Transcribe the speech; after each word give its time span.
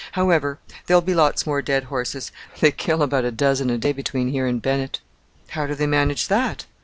However, 0.13 0.57
there'll 0.87 1.03
be 1.03 1.13
lots 1.13 1.45
more 1.45 1.61
dead 1.61 1.83
horses: 1.83 2.31
they 2.59 2.71
kill 2.71 3.03
about 3.03 3.23
a 3.23 3.29
dozen 3.29 3.69
a 3.69 3.77
day 3.77 3.91
between 3.91 4.29
here 4.29 4.47
and 4.47 4.59
Bennett." 4.59 4.99
"How 5.49 5.67
do 5.67 5.75
they 5.75 5.85
manage 5.85 6.27
that?" 6.27 6.65